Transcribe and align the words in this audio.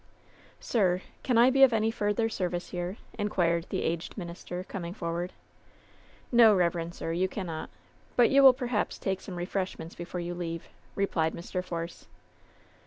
"Sir, 0.59 1.03
can 1.21 1.37
I 1.37 1.51
be 1.51 1.61
of 1.61 1.73
any 1.73 1.91
further 1.91 2.27
service 2.27 2.69
here?" 2.71 2.97
inquired 3.19 3.67
the 3.69 3.83
aged 3.83 4.17
minister, 4.17 4.63
coming 4.63 4.95
forward. 4.95 5.31
"No, 6.31 6.55
reverend 6.55 6.95
sir, 6.95 7.11
you 7.11 7.27
cannot; 7.27 7.69
but 8.15 8.31
you 8.31 8.41
will 8.41 8.51
perhaps 8.53 8.97
take 8.97 9.21
some 9.21 9.35
refreshments 9.35 9.93
before 9.93 10.19
you 10.19 10.33
leave," 10.33 10.69
replied 10.95 11.35
Mr. 11.35 11.63
Force. 11.63 12.07